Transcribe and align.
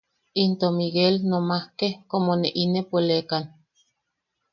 Into 0.43 0.67
Miguel 0.79 1.15
nomaske 1.29 1.87
como 2.11 2.31
ne 2.41 2.49
inepolekan. 2.63 3.43